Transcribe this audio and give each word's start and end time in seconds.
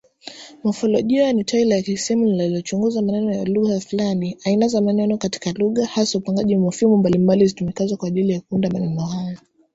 Mofolojia 0.63 1.33
ni 1.33 1.43
tawi 1.43 1.65
la 1.65 1.77
isimu 1.77 2.25
linalochunguza 2.25 3.01
maneno 3.01 3.33
ya 3.33 3.45
lugha 3.45 3.79
fulani, 3.79 4.37
aina 4.45 4.67
za 4.67 4.81
maneno 4.81 5.17
katika 5.17 5.51
lugha, 5.51 5.85
hasa 5.85 6.17
upangaji 6.17 6.55
wa 6.55 6.61
mofimu 6.61 6.97
mbalimbali 6.97 7.47
zitumikazo 7.47 7.97
kwa 7.97 8.07
ajili 8.07 8.31
ya 8.33 8.41
kuunda 8.41 8.69
maneno 8.69 9.01
hayo. 9.05 9.37